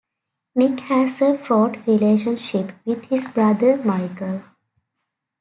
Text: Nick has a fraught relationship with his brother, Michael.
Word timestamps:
Nick 0.55 0.79
has 0.79 1.21
a 1.21 1.37
fraught 1.37 1.85
relationship 1.85 2.71
with 2.85 3.05
his 3.05 3.27
brother, 3.27 3.77
Michael. 3.77 4.41